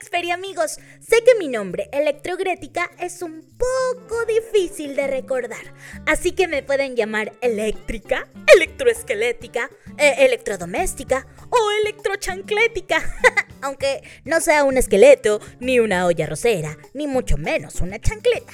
Experia 0.00 0.34
amigos, 0.34 0.78
sé 1.00 1.24
que 1.24 1.34
mi 1.40 1.48
nombre 1.48 1.88
Electrogrética 1.92 2.88
es 3.00 3.20
un 3.20 3.42
poco 3.58 4.24
difícil 4.26 4.94
de 4.94 5.08
recordar, 5.08 5.74
así 6.06 6.30
que 6.30 6.46
me 6.46 6.62
pueden 6.62 6.94
llamar 6.94 7.32
eléctrica, 7.40 8.28
electroesquelética, 8.54 9.68
eh, 9.96 10.14
electrodoméstica 10.18 11.26
o 11.50 11.70
electrochanclética, 11.82 13.02
aunque 13.60 14.04
no 14.24 14.40
sea 14.40 14.62
un 14.62 14.76
esqueleto, 14.76 15.40
ni 15.58 15.80
una 15.80 16.06
olla 16.06 16.26
rosera, 16.26 16.78
ni 16.94 17.08
mucho 17.08 17.36
menos 17.36 17.80
una 17.80 17.98
chancleta. 17.98 18.52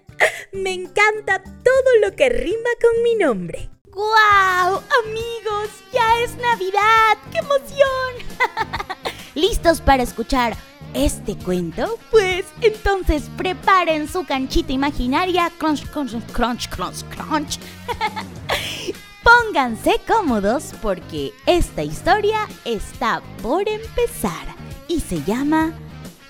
me 0.52 0.72
encanta 0.72 1.42
todo 1.42 1.98
lo 2.00 2.16
que 2.16 2.30
rima 2.30 2.70
con 2.80 3.02
mi 3.02 3.16
nombre. 3.16 3.68
¡Guau! 3.84 4.82
Amigos, 5.04 5.68
ya 5.92 6.22
es 6.22 6.34
Navidad. 6.36 7.18
¡Qué 7.30 7.38
emoción! 7.38 8.46
¿Listos 9.34 9.82
para 9.82 10.02
escuchar 10.02 10.56
este 10.96 11.36
cuento? 11.36 11.98
Pues 12.10 12.46
entonces 12.62 13.30
preparen 13.36 14.08
su 14.08 14.24
canchita 14.24 14.72
imaginaria. 14.72 15.50
Crunch, 15.58 15.84
crunch, 15.90 16.14
crunch, 16.32 16.68
crunch, 16.68 17.04
crunch. 17.04 17.58
Pónganse 19.22 20.00
cómodos 20.06 20.72
porque 20.80 21.32
esta 21.44 21.82
historia 21.82 22.48
está 22.64 23.20
por 23.42 23.68
empezar 23.68 24.46
y 24.88 25.00
se 25.00 25.22
llama 25.22 25.74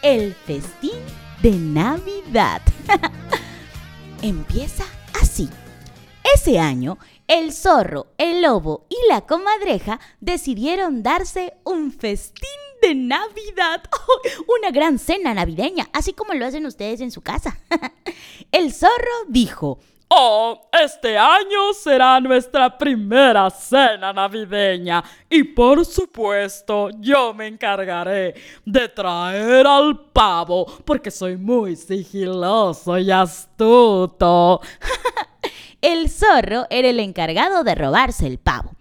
El 0.02 0.34
festín 0.34 0.98
de 1.42 1.52
Navidad. 1.52 2.60
Empieza 4.22 4.84
así. 5.20 5.48
Ese 6.34 6.58
año, 6.58 6.98
el 7.28 7.52
zorro, 7.52 8.08
el 8.18 8.42
lobo 8.42 8.86
y 8.88 8.96
la 9.08 9.20
comadreja 9.20 10.00
decidieron 10.20 11.04
darse 11.04 11.54
un 11.64 11.92
festín 11.92 12.65
Navidad. 12.94 13.82
una 14.60 14.70
gran 14.70 14.98
cena 14.98 15.34
navideña, 15.34 15.88
así 15.92 16.12
como 16.12 16.34
lo 16.34 16.46
hacen 16.46 16.66
ustedes 16.66 17.00
en 17.00 17.10
su 17.10 17.22
casa. 17.22 17.58
el 18.52 18.72
zorro 18.72 19.24
dijo, 19.28 19.78
Oh, 20.08 20.68
este 20.72 21.18
año 21.18 21.72
será 21.74 22.20
nuestra 22.20 22.78
primera 22.78 23.50
cena 23.50 24.12
navideña 24.12 25.02
y 25.28 25.42
por 25.42 25.84
supuesto 25.84 26.90
yo 27.00 27.34
me 27.34 27.48
encargaré 27.48 28.34
de 28.64 28.88
traer 28.88 29.66
al 29.66 29.98
pavo 30.12 30.64
porque 30.84 31.10
soy 31.10 31.36
muy 31.36 31.74
sigiloso 31.74 32.96
y 32.98 33.10
astuto. 33.10 34.60
el 35.82 36.08
zorro 36.08 36.66
era 36.70 36.88
el 36.88 37.00
encargado 37.00 37.64
de 37.64 37.74
robarse 37.74 38.28
el 38.28 38.38
pavo. 38.38 38.75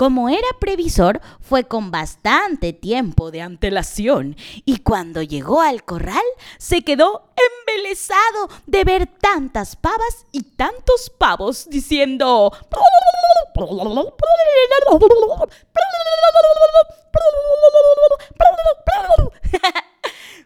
Como 0.00 0.30
era 0.30 0.48
previsor, 0.58 1.20
fue 1.42 1.64
con 1.64 1.90
bastante 1.90 2.72
tiempo 2.72 3.30
de 3.30 3.42
antelación. 3.42 4.34
Y 4.64 4.78
cuando 4.78 5.20
llegó 5.20 5.60
al 5.60 5.84
corral 5.84 6.24
se 6.56 6.80
quedó 6.80 7.28
embelesado 7.68 8.48
de 8.64 8.84
ver 8.84 9.06
tantas 9.06 9.76
pavas 9.76 10.24
y 10.32 10.40
tantos 10.40 11.12
pavos 11.18 11.68
diciendo... 11.68 12.50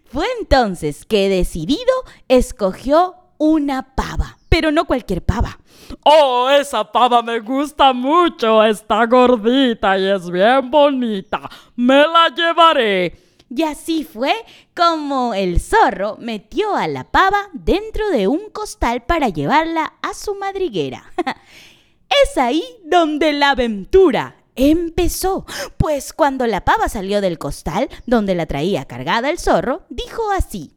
Fue 0.06 0.26
entonces 0.40 1.04
que 1.04 1.28
decidido 1.28 1.94
escogió 2.26 3.14
una 3.38 3.94
pava, 3.94 4.33
pero 4.54 4.70
no 4.70 4.84
cualquier 4.84 5.20
pava 5.20 5.58
Oh, 6.04 6.48
esa 6.48 6.84
pava 6.92 7.22
me 7.22 7.40
gusta 7.40 7.92
mucho, 7.92 8.62
está 8.62 9.04
gordita 9.04 9.98
y 9.98 10.06
es 10.06 10.30
bien 10.30 10.70
bonita. 10.70 11.50
Me 11.74 11.98
la 12.06 12.28
llevaré. 12.34 13.16
Y 13.50 13.62
así 13.64 14.04
fue 14.04 14.32
como 14.76 15.34
el 15.34 15.60
zorro 15.60 16.16
metió 16.20 16.76
a 16.76 16.86
la 16.86 17.02
pava 17.02 17.48
dentro 17.52 18.08
de 18.10 18.28
un 18.28 18.48
costal 18.50 19.02
para 19.02 19.28
llevarla 19.28 19.94
a 20.02 20.14
su 20.14 20.36
madriguera. 20.36 21.12
es 22.24 22.38
ahí 22.38 22.62
donde 22.84 23.32
la 23.32 23.50
aventura 23.50 24.36
empezó, 24.54 25.46
pues 25.76 26.12
cuando 26.12 26.46
la 26.46 26.64
pava 26.64 26.88
salió 26.88 27.20
del 27.20 27.38
costal 27.38 27.88
donde 28.06 28.36
la 28.36 28.46
traía 28.46 28.84
cargada 28.84 29.30
el 29.30 29.38
zorro, 29.40 29.82
dijo 29.88 30.30
así. 30.30 30.74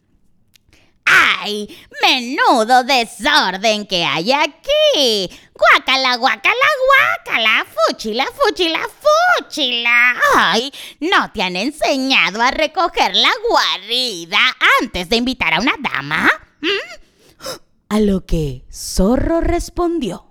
¡Ay! 1.08 1.68
¡Menudo 2.02 2.84
desorden 2.84 3.86
que 3.86 4.04
hay 4.04 4.32
aquí! 4.32 5.30
¡Guácala, 5.54 6.18
guácala, 6.18 6.68
guácala! 7.26 7.66
¡Fuchila, 7.88 8.26
fuchila, 8.36 8.82
fuchila! 9.38 10.16
¡Ay! 10.36 10.72
¿No 11.00 11.32
te 11.32 11.42
han 11.44 11.56
enseñado 11.56 12.42
a 12.42 12.52
recoger 12.52 13.16
la 13.16 13.32
guarida 13.50 14.40
antes 14.82 15.10
de 15.10 15.16
invitar 15.16 15.54
a 15.54 15.62
una 15.62 15.76
dama? 15.80 16.30
¿Mm? 16.62 17.48
A 17.90 18.00
lo 18.00 18.26
que 18.26 18.66
Zorro 18.70 19.40
respondió. 19.40 20.27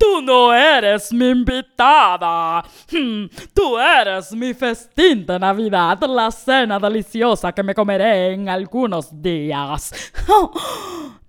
Tú 0.00 0.22
no 0.22 0.54
eres 0.54 1.12
mi 1.12 1.28
invitada. 1.28 2.64
Hmm, 2.90 3.26
tú 3.52 3.78
eres 3.78 4.32
mi 4.32 4.54
festín 4.54 5.26
de 5.26 5.38
Navidad, 5.38 5.98
la 6.08 6.30
cena 6.30 6.78
deliciosa 6.78 7.52
que 7.52 7.62
me 7.62 7.74
comeré 7.74 8.32
en 8.32 8.48
algunos 8.48 9.10
días. 9.20 9.92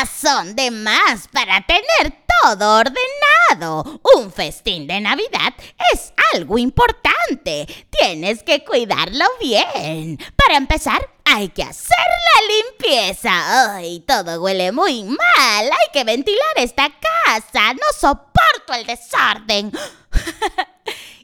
razón 0.00 0.54
de 0.54 0.70
más 0.70 1.28
para 1.32 1.60
tener 1.62 2.24
todo 2.42 2.78
ordenado. 2.78 4.00
Un 4.16 4.30
festín 4.32 4.86
de 4.86 5.00
Navidad 5.00 5.54
es 5.92 6.12
algo 6.34 6.58
importante. 6.58 7.66
Tienes 7.90 8.42
que 8.42 8.64
cuidarlo 8.64 9.24
bien. 9.40 10.18
Para 10.36 10.56
empezar, 10.56 11.00
hay 11.34 11.48
que 11.48 11.62
hacer 11.62 11.96
la 12.34 12.54
limpieza. 12.54 13.74
Ay, 13.74 14.00
todo 14.00 14.42
huele 14.42 14.72
muy 14.72 15.04
mal. 15.04 15.18
Hay 15.64 15.88
que 15.92 16.04
ventilar 16.04 16.40
esta 16.56 16.88
casa. 16.88 17.74
No 17.74 17.98
soporto 17.98 18.74
el 18.74 18.86
desorden. 18.86 19.72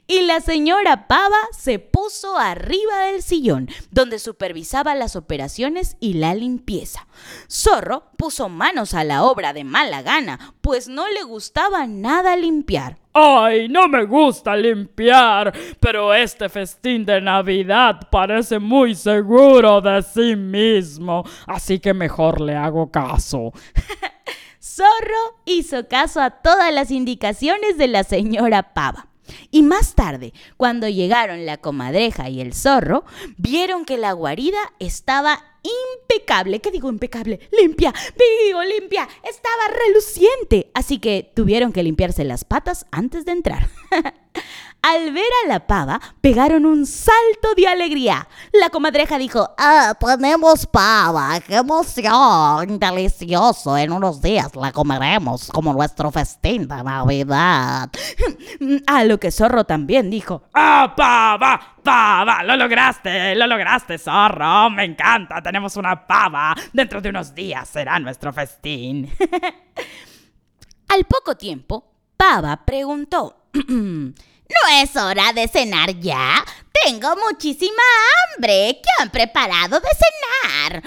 y 0.07 0.21
la 0.21 0.39
señora 0.39 1.07
Pava 1.07 1.39
se 1.51 1.79
puso 1.79 2.37
arriba 2.37 3.05
del 3.07 3.23
sillón, 3.23 3.69
donde 3.91 4.19
supervisaba 4.19 4.93
las 4.93 5.15
operaciones 5.15 5.97
y 5.99 6.13
la 6.13 6.35
limpieza. 6.35 7.07
Zorro 7.49 8.11
puso 8.17 8.49
manos 8.49 8.93
a 8.93 9.03
la 9.03 9.23
obra 9.23 9.53
de 9.53 9.63
mala 9.63 10.01
gana, 10.03 10.53
pues 10.61 10.87
no 10.87 11.07
le 11.07 11.23
gustaba 11.23 11.87
nada 11.87 12.35
limpiar. 12.35 12.97
Ay, 13.13 13.69
no 13.69 13.87
me 13.87 14.05
gusta 14.05 14.55
limpiar, 14.55 15.53
pero 15.79 16.13
este 16.13 16.49
festín 16.49 17.05
de 17.05 17.21
Navidad 17.21 18.09
parece 18.11 18.59
muy 18.59 18.93
seguro 18.93 19.81
de 19.81 20.03
sí 20.03 20.35
mismo, 20.35 21.23
así 21.47 21.79
que 21.79 21.93
mejor 21.93 22.41
le 22.41 22.55
hago 22.55 22.91
caso. 22.91 23.53
Zorro 24.59 25.39
hizo 25.45 25.87
caso 25.87 26.19
a 26.19 26.29
todas 26.29 26.73
las 26.73 26.91
indicaciones 26.91 27.77
de 27.77 27.87
la 27.87 28.03
señora 28.03 28.73
Pava. 28.73 29.07
Y 29.51 29.63
más 29.63 29.95
tarde, 29.95 30.33
cuando 30.57 30.87
llegaron 30.87 31.45
la 31.45 31.57
comadreja 31.57 32.29
y 32.29 32.41
el 32.41 32.53
zorro, 32.53 33.05
vieron 33.37 33.85
que 33.85 33.97
la 33.97 34.13
guarida 34.13 34.73
estaba 34.79 35.43
impecable. 35.65 36.59
¿Qué 36.59 36.71
digo 36.71 36.89
impecable? 36.89 37.39
Limpia. 37.59 37.93
Digo 38.45 38.63
limpia. 38.63 39.07
Estaba 39.23 39.63
reluciente. 39.85 40.71
Así 40.73 40.99
que 40.99 41.31
tuvieron 41.35 41.71
que 41.73 41.83
limpiarse 41.83 42.23
las 42.23 42.43
patas 42.43 42.85
antes 42.91 43.25
de 43.25 43.31
entrar. 43.31 43.69
Al 44.87 45.11
ver 45.13 45.25
a 45.43 45.47
la 45.47 45.65
pava, 45.65 45.99
pegaron 46.21 46.63
un 46.63 46.85
salto 46.85 47.55
de 47.57 47.67
alegría. 47.67 48.27
La 48.53 48.69
comadreja 48.69 49.17
dijo, 49.17 49.49
ah, 49.57 49.95
tenemos 49.99 50.67
pava, 50.67 51.39
qué 51.39 51.55
emoción, 51.55 52.77
delicioso. 52.77 53.75
En 53.77 53.91
unos 53.91 54.21
días 54.21 54.55
la 54.55 54.71
comeremos 54.71 55.49
como 55.51 55.73
nuestro 55.73 56.11
festín 56.11 56.67
de 56.67 56.83
Navidad. 56.83 57.89
A 58.85 59.03
lo 59.05 59.19
que 59.19 59.31
Zorro 59.31 59.63
también 59.63 60.11
dijo, 60.11 60.43
ah, 60.53 60.93
pava, 60.95 61.77
pava, 61.81 62.43
lo 62.43 62.55
lograste, 62.55 63.33
lo 63.33 63.47
lograste, 63.47 63.97
Zorro, 63.97 64.69
me 64.69 64.83
encanta, 64.83 65.41
tenemos 65.41 65.77
una 65.77 66.05
pava. 66.05 66.55
Dentro 66.73 67.01
de 67.01 67.09
unos 67.09 67.33
días 67.33 67.67
será 67.67 67.97
nuestro 67.97 68.31
festín. 68.31 69.11
Al 70.89 71.05
poco 71.05 71.35
tiempo, 71.35 71.95
Pava 72.17 72.65
preguntó, 72.65 73.35
¿No 74.49 74.81
es 74.81 74.95
hora 74.95 75.33
de 75.33 75.47
cenar 75.47 75.99
ya? 75.99 76.43
Tengo 76.83 77.15
muchísima 77.29 77.81
hambre. 78.35 78.79
¿Qué 78.81 78.89
han 79.01 79.09
preparado 79.09 79.79
de 79.79 79.87
cenar? 79.89 80.83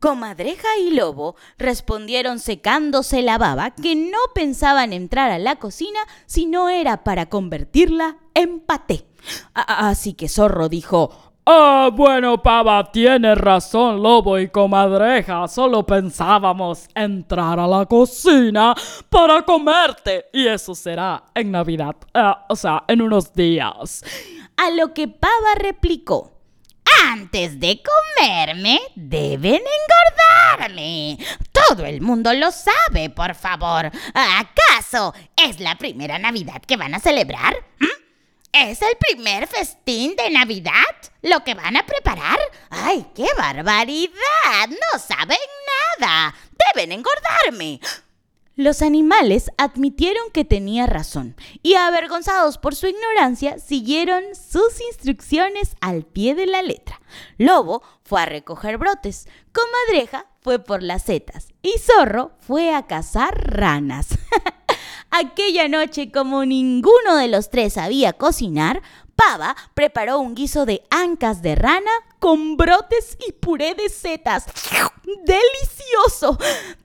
Comadreja 0.00 0.68
y 0.78 0.90
Lobo 0.92 1.36
respondieron 1.58 2.38
secándose 2.38 3.22
la 3.22 3.38
baba 3.38 3.70
que 3.70 3.94
no 3.94 4.18
pensaban 4.34 4.92
entrar 4.92 5.30
a 5.30 5.38
la 5.38 5.56
cocina 5.56 6.00
si 6.26 6.46
no 6.46 6.70
era 6.70 7.04
para 7.04 7.28
convertirla 7.28 8.16
en 8.34 8.60
paté. 8.60 9.06
Así 9.52 10.14
que 10.14 10.28
Zorro 10.28 10.68
dijo, 10.70 11.29
Ah, 11.52 11.90
bueno, 11.92 12.40
pava, 12.40 12.92
tienes 12.92 13.36
razón, 13.36 14.00
lobo 14.00 14.38
y 14.38 14.50
comadreja. 14.50 15.48
Solo 15.48 15.84
pensábamos 15.84 16.86
entrar 16.94 17.58
a 17.58 17.66
la 17.66 17.86
cocina 17.86 18.72
para 19.08 19.42
comerte. 19.42 20.26
Y 20.32 20.46
eso 20.46 20.76
será 20.76 21.24
en 21.34 21.50
Navidad. 21.50 21.96
Ah, 22.14 22.46
o 22.48 22.54
sea, 22.54 22.84
en 22.86 23.02
unos 23.02 23.34
días. 23.34 24.04
A 24.56 24.70
lo 24.70 24.94
que 24.94 25.08
Pava 25.08 25.56
replicó. 25.56 26.38
Antes 27.08 27.58
de 27.58 27.82
comerme, 27.82 28.78
deben 28.94 29.60
engordarme. 30.56 31.18
Todo 31.50 31.84
el 31.84 32.00
mundo 32.00 32.32
lo 32.32 32.52
sabe, 32.52 33.10
por 33.10 33.34
favor. 33.34 33.90
¿Acaso 34.14 35.14
es 35.36 35.58
la 35.58 35.74
primera 35.74 36.16
Navidad 36.16 36.62
que 36.62 36.76
van 36.76 36.94
a 36.94 37.00
celebrar? 37.00 37.56
¿Mm? 37.80 37.99
¿Es 38.52 38.82
el 38.82 38.96
primer 38.96 39.46
festín 39.46 40.16
de 40.16 40.28
Navidad 40.30 40.72
lo 41.22 41.44
que 41.44 41.54
van 41.54 41.76
a 41.76 41.86
preparar? 41.86 42.38
¡Ay, 42.70 43.06
qué 43.14 43.26
barbaridad! 43.38 44.68
No 44.68 44.98
saben 44.98 45.38
nada. 46.00 46.34
Deben 46.74 46.90
engordarme. 46.90 47.80
Los 48.56 48.82
animales 48.82 49.52
admitieron 49.56 50.30
que 50.32 50.44
tenía 50.44 50.86
razón 50.86 51.36
y 51.62 51.74
avergonzados 51.74 52.58
por 52.58 52.74
su 52.74 52.88
ignorancia 52.88 53.58
siguieron 53.60 54.22
sus 54.34 54.80
instrucciones 54.90 55.76
al 55.80 56.04
pie 56.04 56.34
de 56.34 56.46
la 56.46 56.62
letra. 56.62 57.00
Lobo 57.38 57.82
fue 58.02 58.20
a 58.20 58.26
recoger 58.26 58.76
brotes, 58.78 59.28
Comadreja 59.52 60.26
fue 60.42 60.58
por 60.58 60.82
las 60.82 61.04
setas 61.04 61.48
y 61.62 61.72
Zorro 61.78 62.32
fue 62.40 62.74
a 62.74 62.86
cazar 62.86 63.34
ranas. 63.50 64.08
Aquella 65.10 65.68
noche, 65.68 66.10
como 66.12 66.44
ninguno 66.44 67.16
de 67.16 67.28
los 67.28 67.50
tres 67.50 67.74
sabía 67.74 68.12
cocinar, 68.12 68.82
Pava 69.16 69.56
preparó 69.74 70.18
un 70.18 70.34
guiso 70.34 70.64
de 70.66 70.82
ancas 70.90 71.42
de 71.42 71.54
rana 71.54 71.90
con 72.18 72.56
brotes 72.56 73.18
y 73.26 73.32
puré 73.32 73.74
de 73.74 73.88
setas. 73.88 74.46
¡Delicioso! 75.24 76.38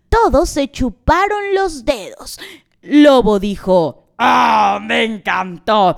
Todos 0.09 0.49
se 0.49 0.69
chuparon 0.69 1.53
los 1.53 1.85
dedos. 1.85 2.39
Lobo 2.81 3.39
dijo, 3.39 4.09
¡Ah, 4.17 4.79
me 4.81 5.03
encantó! 5.03 5.95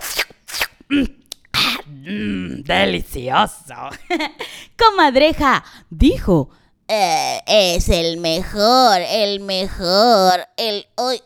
Mm, 1.86 2.62
¡Delicioso! 2.64 3.76
Comadreja 4.78 5.64
dijo, 5.90 6.50
eh, 6.88 7.42
es 7.46 7.90
el 7.90 8.18
mejor, 8.18 9.00
el 9.02 9.40
mejor, 9.40 10.48
el 10.58 10.86
hoy... 10.96 11.22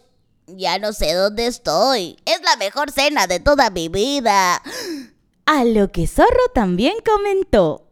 Ya 0.58 0.80
no 0.80 0.94
sé 0.94 1.14
dónde 1.14 1.48
estoy. 1.48 2.18
Es 2.26 2.42
la 2.42 2.56
mejor 2.58 2.92
cena 2.92 3.28
de 3.28 3.40
toda 3.40 3.70
mi 3.70 3.90
vida. 3.90 4.62
A 5.46 5.64
lo 5.64 5.92
que 5.92 6.08
Zorro 6.08 6.50
también 6.54 6.96
comentó. 7.06 7.88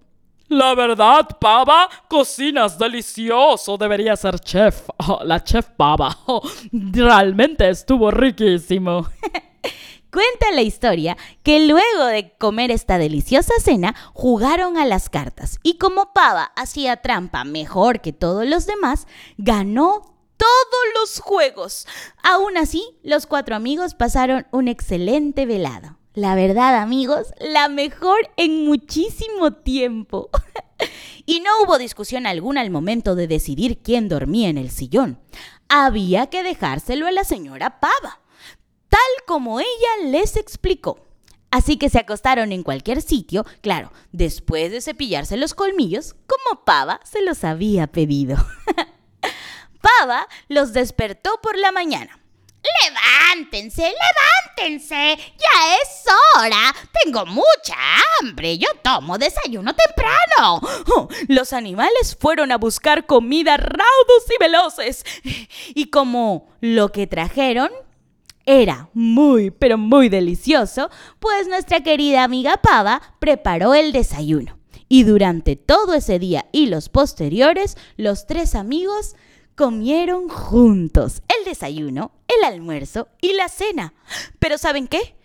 La 0.50 0.74
verdad, 0.74 1.28
Pava, 1.40 1.88
cocinas 2.08 2.78
delicioso. 2.80 3.78
Debería 3.78 4.16
ser 4.16 4.40
chef. 4.40 4.90
Oh, 4.98 5.20
la 5.24 5.44
chef 5.44 5.68
Pava. 5.78 6.18
Oh, 6.26 6.42
realmente 6.72 7.70
estuvo 7.70 8.10
riquísimo. 8.10 9.08
Cuenta 10.12 10.52
la 10.52 10.62
historia 10.62 11.16
que 11.44 11.68
luego 11.68 12.06
de 12.06 12.34
comer 12.40 12.72
esta 12.72 12.98
deliciosa 12.98 13.54
cena 13.62 13.96
jugaron 14.14 14.78
a 14.78 14.86
las 14.86 15.08
cartas 15.08 15.60
y 15.62 15.78
como 15.78 16.14
Pava 16.14 16.52
hacía 16.56 16.98
trampa 16.98 17.44
mejor 17.44 18.02
que 18.02 18.12
todos 18.12 18.48
los 18.48 18.66
demás, 18.66 19.06
ganó 19.38 20.19
todos 20.40 20.86
los 20.96 21.20
juegos. 21.20 21.86
Aún 22.24 22.58
así, 22.58 22.98
los 23.04 23.28
cuatro 23.28 23.56
amigos 23.56 23.94
pasaron 23.94 24.48
un 24.52 24.70
excelente 24.70 25.46
velado. 25.46 25.98
La 26.14 26.34
verdad, 26.34 26.78
amigos, 26.78 27.28
la 27.40 27.68
mejor 27.68 28.32
en 28.38 28.66
muchísimo 28.66 29.54
tiempo. 29.54 30.30
y 31.26 31.42
no 31.42 31.50
hubo 31.64 31.78
discusión 31.78 32.26
alguna 32.26 32.62
al 32.62 32.72
momento 32.72 33.16
de 33.16 33.28
decidir 33.28 33.80
quién 33.84 34.10
dormía 34.10 34.50
en 34.50 34.58
el 34.58 34.72
sillón. 34.72 35.20
Había 35.68 36.28
que 36.28 36.42
dejárselo 36.42 37.06
a 37.06 37.12
la 37.12 37.26
señora 37.26 37.80
Pava, 37.80 38.22
tal 38.88 39.00
como 39.28 39.60
ella 39.60 40.06
les 40.06 40.36
explicó. 40.38 41.00
Así 41.52 41.78
que 41.78 41.90
se 41.90 42.00
acostaron 42.00 42.52
en 42.52 42.64
cualquier 42.64 43.02
sitio, 43.02 43.46
claro, 43.62 43.92
después 44.12 44.72
de 44.72 44.82
cepillarse 44.82 45.36
los 45.36 45.54
colmillos, 45.54 46.16
como 46.28 46.64
Pava 46.64 47.00
se 47.04 47.24
los 47.24 47.44
había 47.44 47.88
pedido. 47.88 48.38
Pava 49.82 50.28
los 50.48 50.74
despertó 50.74 51.40
por 51.42 51.58
la 51.58 51.72
mañana. 51.72 52.20
Levántense, 52.62 53.82
levántense. 53.84 55.18
Ya 55.18 55.76
es 55.82 56.04
hora. 56.36 56.76
Tengo 57.04 57.26
mucha 57.26 57.76
hambre. 58.20 58.58
Yo 58.58 58.68
tomo 58.84 59.18
desayuno 59.18 59.74
temprano. 59.74 60.62
Oh, 60.94 61.08
los 61.28 61.54
animales 61.54 62.18
fueron 62.20 62.52
a 62.52 62.58
buscar 62.58 63.06
comida 63.06 63.58
raudos 63.58 64.24
y 64.34 64.40
veloces. 64.40 65.06
Y 65.74 65.90
como 65.90 66.50
lo 66.60 66.92
que 66.92 67.08
trajeron 67.08 67.72
era 68.46 68.90
muy, 68.94 69.52
pero 69.52 69.78
muy 69.78 70.10
delicioso, 70.10 70.90
pues 71.20 71.48
nuestra 71.48 71.82
querida 71.82 72.24
amiga 72.24 72.58
Pava 72.58 73.02
preparó 73.20 73.74
el 73.74 73.92
desayuno. 73.92 74.58
Y 74.90 75.04
durante 75.04 75.56
todo 75.56 75.94
ese 75.94 76.18
día 76.18 76.48
y 76.52 76.66
los 76.66 76.90
posteriores, 76.90 77.78
los 77.96 78.26
tres 78.26 78.56
amigos 78.56 79.16
comieron 79.60 80.30
juntos 80.30 81.22
el 81.38 81.44
desayuno, 81.44 82.14
el 82.30 82.46
almuerzo 82.46 83.10
y 83.20 83.34
la 83.34 83.50
cena. 83.50 83.94
Pero 84.40 84.58
¿saben 84.58 84.88
qué? 84.88 85.18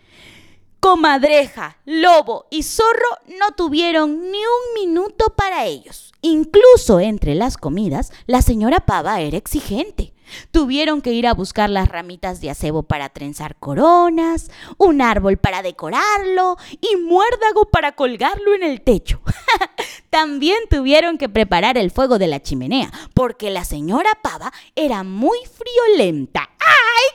Comadreja, 0.81 1.79
lobo 1.85 2.47
y 2.51 2.65
zorro 2.65 3.07
no 3.39 3.55
tuvieron 3.55 4.33
ni 4.33 4.39
un 4.39 4.75
minuto 4.75 5.27
para 5.37 5.67
ellos. 5.67 6.13
Incluso 6.21 6.99
entre 6.99 7.37
las 7.37 7.57
comidas, 7.57 8.11
la 8.27 8.43
señora 8.43 8.81
Pava 8.81 9.21
era 9.21 9.37
exigente. 9.37 10.14
Tuvieron 10.51 11.03
que 11.03 11.13
ir 11.13 11.27
a 11.27 11.35
buscar 11.35 11.71
las 11.71 11.89
ramitas 11.89 12.41
de 12.41 12.51
acebo 12.51 12.83
para 12.83 13.09
trenzar 13.09 13.57
coronas, 13.57 14.51
un 14.79 15.03
árbol 15.03 15.37
para 15.37 15.63
decorarlo 15.63 16.57
y 16.81 16.97
muérdago 16.97 17.71
para 17.71 17.93
colgarlo 17.93 18.55
en 18.55 18.63
el 18.63 18.81
techo. 18.81 19.21
También 20.11 20.59
tuvieron 20.71 21.19
que 21.19 21.29
preparar 21.29 21.77
el 21.77 21.91
fuego 21.91 22.19
de 22.19 22.29
la 22.29 22.41
chimenea, 22.41 22.91
porque 23.15 23.51
la 23.51 23.65
señora 23.65 24.11
Pava 24.23 24.53
era 24.77 25.03
muy 25.03 25.39
friolenta. 25.53 26.51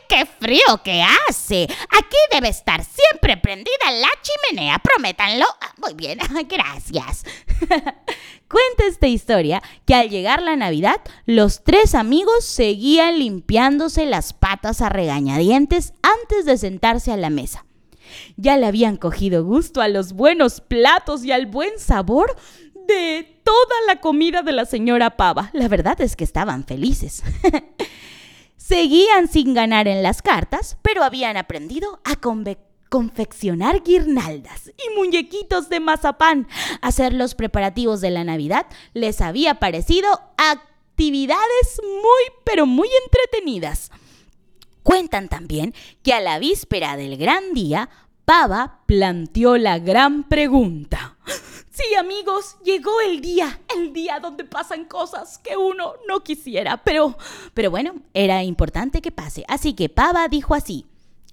¡Ay, 0.10 0.18
qué 0.18 0.26
frío 0.26 0.84
que 0.84 1.04
hace! 1.04 1.64
Aquí 1.64 2.18
debe 2.32 2.50
estar 2.50 2.84
siempre 2.84 3.38
prendida 3.38 3.92
la 3.92 4.10
chimenea, 4.22 4.80
prométanlo. 4.80 5.46
Ah, 5.62 5.74
muy 5.78 5.94
bien, 5.94 6.20
gracias. 6.50 7.24
Cuenta 8.48 8.86
esta 8.88 9.08
historia 9.08 9.62
que 9.86 9.96
al 9.96 10.10
llegar 10.10 10.42
la 10.42 10.56
Navidad, 10.56 11.02
los 11.26 11.64
tres 11.64 11.96
amigos 11.96 12.46
seguían 12.46 13.20
limpiándose 13.20 14.06
las 14.06 14.34
patas 14.34 14.82
a 14.82 14.90
regañadientes 14.90 15.94
antes 16.02 16.46
de 16.46 16.58
sentarse 16.58 17.12
a 17.12 17.18
la 17.18 17.30
mesa. 17.30 17.66
Ya 18.38 18.58
le 18.58 18.66
habían 18.66 18.98
cogido 18.98 19.44
gusto 19.44 19.82
a 19.82 19.88
los 19.88 20.14
buenos 20.14 20.62
platos 20.62 21.24
y 21.24 21.32
al 21.32 21.46
buen 21.46 21.78
sabor 21.78 22.36
de 22.88 23.40
toda 23.44 23.76
la 23.88 24.02
comida 24.02 24.42
de 24.42 24.52
la 24.52 24.66
señora 24.66 25.16
Pava. 25.16 25.52
La 25.54 25.68
verdad 25.68 26.02
es 26.02 26.16
que 26.16 26.24
estaban 26.24 26.66
felices. 26.66 27.24
Seguían 28.70 29.28
sin 29.28 29.56
ganar 29.56 29.88
en 29.88 30.04
las 30.04 30.22
cartas, 30.22 30.78
pero 30.84 31.04
habían 31.04 31.38
aprendido 31.38 32.02
a 32.04 32.18
confeccionar 32.90 33.82
guirnaldas 33.82 34.68
y 34.68 34.96
muñequitos 34.96 35.70
de 35.70 35.80
mazapán. 35.80 36.48
Hacer 36.84 37.14
los 37.14 37.34
preparativos 37.34 38.00
de 38.00 38.12
la 38.12 38.24
Navidad 38.24 38.68
les 38.94 39.22
había 39.22 39.56
parecido 39.56 40.08
actividades 40.38 41.82
muy, 41.84 42.36
pero 42.44 42.68
muy 42.68 42.90
entretenidas. 43.06 43.90
Cuentan 44.84 45.30
también 45.30 45.74
que 46.04 46.14
a 46.14 46.20
la 46.20 46.38
víspera 46.38 46.96
del 46.96 47.18
gran 47.18 47.56
día, 47.56 47.90
Pava 48.24 48.84
planteó 48.86 49.58
la 49.58 49.80
gran 49.80 50.30
pregunta. 50.30 51.18
Sí, 51.80 51.96
amigos, 51.96 52.58
llegó 52.62 53.00
el 53.00 53.22
día, 53.22 53.62
el 53.74 53.94
día 53.94 54.20
donde 54.20 54.44
pasan 54.44 54.84
cosas 54.84 55.38
que 55.38 55.56
uno 55.56 55.94
no 56.10 56.20
quisiera, 56.22 56.76
pero, 56.76 57.18
pero 57.54 57.72
bueno, 57.72 57.94
era 58.14 58.44
importante 58.44 59.02
que 59.02 59.14
pase. 59.14 59.46
Así 59.48 59.74
que 59.74 59.88
Pava 59.88 60.28
dijo 60.28 60.54
así, 60.54 60.86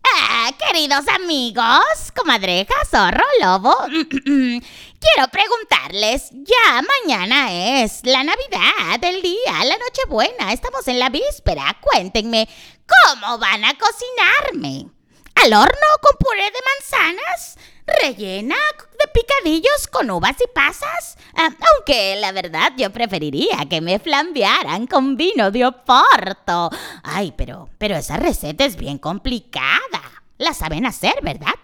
Ah, 0.04 0.52
queridos 0.56 1.08
amigos, 1.08 2.12
comadreja, 2.16 2.74
zorro, 2.88 3.24
lobo, 3.42 3.74
quiero 3.88 5.28
preguntarles, 5.32 6.30
ya 6.30 6.80
mañana 7.02 7.82
es 7.82 8.02
la 8.04 8.22
Navidad, 8.22 9.02
el 9.02 9.22
día, 9.22 9.64
la 9.64 9.76
Nochebuena, 9.78 10.52
estamos 10.52 10.86
en 10.86 11.00
la 11.00 11.08
víspera, 11.08 11.76
cuéntenme, 11.80 12.48
¿cómo 12.86 13.38
van 13.38 13.64
a 13.64 13.74
cocinarme? 13.76 14.92
¿Al 15.34 15.52
horno 15.54 15.86
con 16.00 16.16
puré 16.20 16.44
de 16.44 16.60
manzanas? 17.02 17.58
Rellena 17.86 18.56
de 18.98 19.10
picadillos 19.12 19.86
con 19.90 20.10
uvas 20.10 20.36
y 20.42 20.48
pasas. 20.52 21.16
Ah, 21.34 21.50
aunque 21.74 22.16
la 22.16 22.32
verdad 22.32 22.72
yo 22.76 22.90
preferiría 22.90 23.66
que 23.68 23.80
me 23.80 23.98
flambearan 23.98 24.86
con 24.86 25.16
vino 25.16 25.50
de 25.50 25.66
Oporto. 25.66 26.70
Ay, 27.02 27.32
pero, 27.36 27.68
pero 27.78 27.96
esa 27.96 28.16
receta 28.16 28.64
es 28.64 28.76
bien 28.76 28.98
complicada. 28.98 30.02
La 30.38 30.52
saben 30.52 30.86
hacer, 30.86 31.14
¿verdad? 31.22 31.54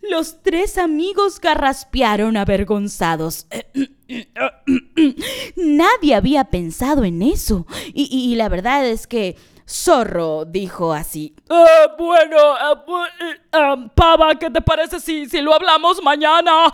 Los 0.00 0.42
tres 0.42 0.78
amigos 0.78 1.40
garraspearon 1.40 2.36
avergonzados. 2.36 3.46
Nadie 5.56 6.14
había 6.14 6.44
pensado 6.44 7.04
en 7.04 7.22
eso. 7.22 7.66
Y, 7.92 8.08
y 8.12 8.34
la 8.34 8.48
verdad 8.48 8.86
es 8.86 9.06
que 9.06 9.36
Zorro 9.70 10.44
dijo 10.44 10.92
así. 10.92 11.34
Eh, 11.48 11.88
bueno, 11.96 12.36
eh, 12.36 13.40
eh, 13.52 13.90
Pava, 13.94 14.34
¿qué 14.34 14.50
te 14.50 14.60
parece 14.60 14.98
si, 14.98 15.28
si 15.28 15.40
lo 15.40 15.54
hablamos 15.54 16.02
mañana? 16.02 16.72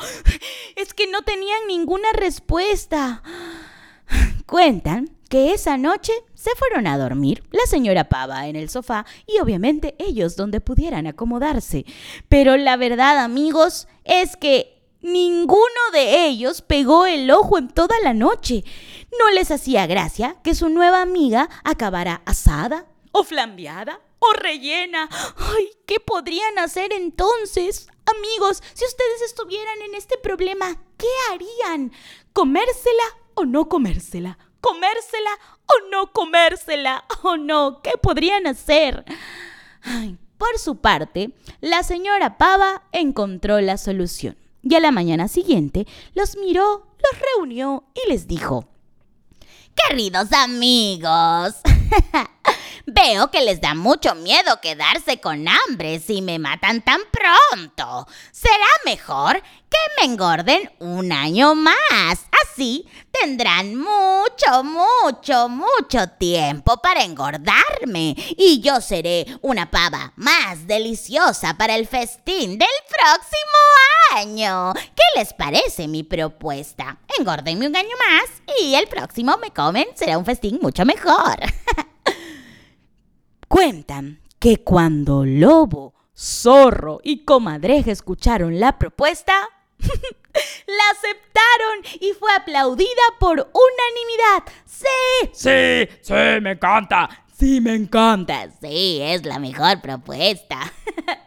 Es 0.77 0.95
que 0.95 1.07
no 1.07 1.23
tenían 1.23 1.67
ninguna 1.69 2.11
respuesta. 2.15 3.23
Cuentan 4.47 5.11
que 5.29 5.53
esa 5.53 5.77
noche 5.77 6.13
se 6.35 6.51
fueron 6.55 6.87
a 6.87 6.97
dormir, 6.97 7.43
la 7.51 7.67
señora 7.67 8.09
Pava 8.09 8.47
en 8.47 8.57
el 8.57 8.71
sofá 8.71 9.05
y 9.27 9.41
obviamente 9.41 9.97
ellos 9.99 10.37
donde 10.37 10.61
pudieran 10.61 11.07
acomodarse. 11.07 11.85
Pero 12.29 12.57
la 12.57 12.77
verdad, 12.77 13.19
amigos, 13.19 13.89
es 14.05 14.37
que 14.37 14.76
Ninguno 15.01 15.91
de 15.93 16.27
ellos 16.27 16.63
pegó 16.63 17.07
el 17.07 17.31
ojo 17.31 17.59
en 17.59 17.69
toda 17.69 17.97
la 18.03 18.15
noche. 18.15 18.65
No 19.19 19.31
les 19.31 19.51
hacía 19.51 19.87
gracia 19.87 20.37
que 20.43 20.55
su 20.55 20.69
nueva 20.69 21.03
amiga 21.03 21.49
acabara 21.65 22.23
asada, 22.25 22.87
o 23.13 23.23
flambeada, 23.23 24.01
o 24.19 24.33
rellena. 24.33 25.09
Ay, 25.37 25.71
¿qué 25.87 26.01
podrían 26.01 26.59
hacer 26.59 26.93
entonces? 26.93 27.89
Amigos, 28.07 28.63
si 28.75 28.85
ustedes 28.85 29.23
estuvieran 29.23 29.81
en 29.83 29.95
este 29.95 30.17
problema, 30.19 30.75
¿qué 30.97 31.07
harían? 31.33 31.93
¿Comérsela 32.33 33.05
o 33.35 33.45
no 33.45 33.69
comérsela? 33.69 34.39
¿Comérsela 34.61 35.31
o 35.67 35.91
no 35.91 36.13
comérsela? 36.13 37.05
¿O 37.23 37.37
no? 37.37 37.81
¿Qué 37.83 37.93
podrían 38.01 38.47
hacer? 38.47 39.05
Por 40.39 40.59
su 40.59 40.77
parte, 40.77 41.31
la 41.61 41.83
señora 41.83 42.39
Pava 42.39 42.83
encontró 42.93 43.61
la 43.61 43.79
solución 43.79 44.37
y 44.69 44.75
a 44.75 44.81
la 44.81 44.91
mañana 44.91 45.29
siguiente 45.29 45.87
los 46.15 46.37
miró, 46.37 46.87
los 46.99 47.21
reunió 47.37 47.85
y 47.95 48.11
les 48.11 48.27
dijo, 48.27 48.69
Queridos 49.89 50.33
amigos, 50.33 51.57
veo 52.87 53.31
que 53.31 53.43
les 53.43 53.61
da 53.61 53.75
mucho 53.75 54.15
miedo 54.15 54.59
quedarse 54.63 55.21
con 55.21 55.47
hambre 55.47 56.01
si 56.01 56.23
me 56.23 56.39
matan 56.39 56.83
tan 56.83 57.01
pronto. 57.13 58.07
Será 58.33 58.67
mejor 58.87 59.43
que 59.69 59.79
me 59.99 60.11
engorden 60.11 60.73
un 60.81 61.13
año 61.13 61.55
más. 61.55 62.27
Así 62.43 62.89
tendrán 63.13 63.77
mucho, 63.77 64.65
mucho, 64.65 65.49
mucho 65.49 66.09
tiempo 66.19 66.79
para 66.79 67.05
engordarme 67.05 68.17
y 68.37 68.61
yo 68.61 68.81
seré 68.81 69.27
una 69.43 69.71
pava 69.71 70.15
más 70.17 70.67
deliciosa 70.67 71.57
para 71.59 71.77
el 71.77 71.87
festín 71.87 72.59
del 72.59 72.69
próximo 72.89 73.59
año. 73.91 73.96
¿Qué 74.15 75.03
les 75.19 75.35
parece 75.35 75.89
mi 75.89 76.03
propuesta? 76.03 76.99
Engórdenme 77.19 77.67
un 77.67 77.77
año 77.77 77.95
más 78.09 78.43
y 78.59 78.75
el 78.75 78.87
próximo 78.87 79.37
me 79.37 79.51
comen. 79.51 79.87
Será 79.95 80.17
un 80.17 80.25
festín 80.25 80.59
mucho 80.63 80.87
mejor. 80.87 81.37
Cuentan 83.49 84.23
que 84.39 84.63
cuando 84.65 85.25
Lobo, 85.27 85.95
Zorro 86.17 87.01
y 87.05 87.25
Comadreja 87.25 87.93
escucharon 87.93 88.59
la 88.59 88.79
propuesta, 88.79 89.35
la 89.79 90.91
aceptaron 90.93 92.01
y 92.01 92.13
fue 92.15 92.35
aplaudida 92.35 92.89
por 93.21 93.33
unanimidad. 93.39 94.53
¡Sí! 94.65 95.29
Sí, 95.35 95.97
sí, 96.01 96.41
me 96.41 96.53
encanta. 96.53 97.26
Sí, 97.39 97.61
me 97.61 97.75
encanta. 97.75 98.49
Sí, 98.61 98.99
es 99.03 99.27
la 99.27 99.39
mejor 99.39 99.83
propuesta. 99.83 100.73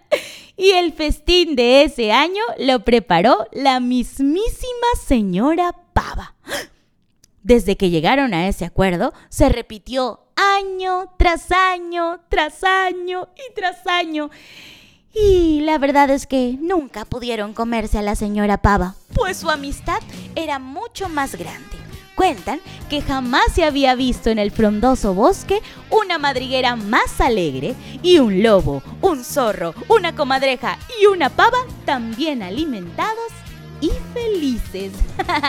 y 0.57 0.71
el 0.71 0.91
festín 0.93 1.55
de 1.55 1.83
ese 1.83 2.11
año 2.11 2.41
lo 2.57 2.83
preparó 2.83 3.47
la 3.51 3.79
mismísima 3.79 4.87
señora 5.05 5.75
Pava. 5.93 6.35
Desde 7.43 7.77
que 7.77 7.89
llegaron 7.91 8.33
a 8.33 8.47
ese 8.47 8.65
acuerdo, 8.65 9.13
se 9.29 9.49
repitió 9.49 10.21
año 10.35 11.13
tras 11.17 11.51
año, 11.51 12.21
tras 12.27 12.63
año 12.63 13.29
y 13.35 13.53
tras 13.53 13.85
año. 13.85 14.31
Y 15.13 15.61
la 15.61 15.77
verdad 15.77 16.09
es 16.09 16.25
que 16.27 16.57
nunca 16.59 17.05
pudieron 17.05 17.53
comerse 17.53 17.97
a 17.97 18.03
la 18.03 18.15
señora 18.15 18.61
Pava, 18.61 18.95
pues 19.13 19.37
su 19.37 19.49
amistad 19.49 19.99
era 20.35 20.59
mucho 20.59 21.07
más 21.07 21.35
grande. 21.35 21.78
Cuentan 22.19 22.59
que 22.89 23.01
jamás 23.01 23.45
se 23.53 23.63
había 23.63 23.95
visto 23.95 24.29
en 24.29 24.39
el 24.39 24.51
frondoso 24.51 25.13
bosque 25.13 25.61
una 25.89 26.17
madriguera 26.17 26.75
más 26.75 27.21
alegre 27.21 27.75
y 28.03 28.19
un 28.19 28.43
lobo, 28.43 28.83
un 28.99 29.23
zorro, 29.23 29.73
una 29.87 30.13
comadreja 30.13 30.77
y 31.01 31.05
una 31.05 31.29
pava 31.29 31.59
tan 31.85 32.13
bien 32.17 32.43
alimentados 32.43 33.31
y 33.79 33.91
felices. 34.13 34.91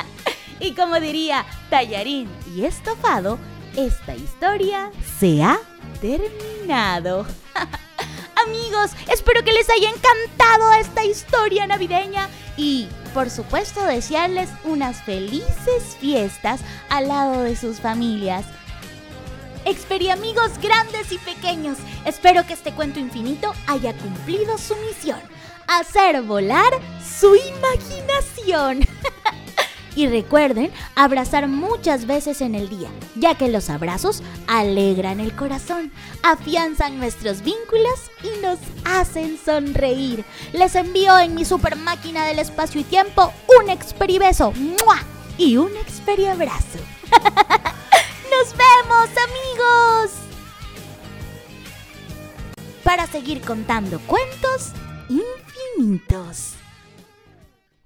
y 0.60 0.74
como 0.74 1.00
diría 1.00 1.44
Tallarín 1.70 2.28
y 2.54 2.64
Estofado, 2.64 3.40
esta 3.76 4.14
historia 4.14 4.92
se 5.18 5.42
ha 5.42 5.58
terminado. 6.00 7.26
Amigos, 8.46 8.92
espero 9.12 9.42
que 9.42 9.52
les 9.52 9.68
haya 9.70 9.90
encantado 9.90 10.72
esta 10.74 11.04
historia 11.04 11.66
navideña 11.66 12.28
y 12.56 12.86
por 13.10 13.30
supuesto 13.30 13.84
desearles 13.84 14.48
unas 14.64 15.02
felices 15.02 15.96
fiestas 15.98 16.60
al 16.88 17.08
lado 17.08 17.42
de 17.42 17.56
sus 17.56 17.80
familias. 17.80 18.44
amigos 20.10 20.52
grandes 20.62 21.12
y 21.12 21.18
pequeños, 21.18 21.78
espero 22.06 22.46
que 22.46 22.54
este 22.54 22.72
cuento 22.72 22.98
infinito 22.98 23.52
haya 23.66 23.92
cumplido 23.92 24.56
su 24.56 24.74
misión, 24.76 25.20
hacer 25.66 26.22
volar 26.22 26.72
su 27.02 27.34
imaginación. 27.34 28.80
Y 30.00 30.07
recuerden 30.07 30.73
abrazar 30.95 31.47
muchas 31.47 32.07
veces 32.07 32.40
en 32.40 32.54
el 32.54 32.71
día, 32.71 32.88
ya 33.16 33.35
que 33.35 33.49
los 33.49 33.69
abrazos 33.69 34.23
alegran 34.47 35.21
el 35.21 35.37
corazón, 35.37 35.92
afianzan 36.23 36.99
nuestros 36.99 37.42
vínculos 37.42 38.11
y 38.23 38.40
nos 38.40 38.59
hacen 38.87 39.37
sonreír. 39.37 40.25
Les 40.54 40.75
envío 40.75 41.19
en 41.19 41.35
mi 41.35 41.45
super 41.45 41.76
máquina 41.76 42.25
del 42.25 42.38
espacio 42.38 42.80
y 42.80 42.85
tiempo 42.85 43.30
un 43.61 43.69
experibeso 43.69 44.54
y 45.37 45.59
un 45.59 45.76
experiabrazo. 45.76 46.78
¡Nos 48.30 48.54
vemos, 48.57 49.11
amigos! 49.28 50.12
Para 52.83 53.07
seguir 53.07 53.42
contando 53.42 54.00
cuentos 54.07 54.73
infinitos. 55.11 56.54